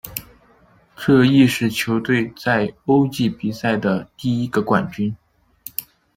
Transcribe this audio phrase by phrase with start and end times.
[0.95, 5.15] 这亦是球队在洲际比赛的第一个冠军。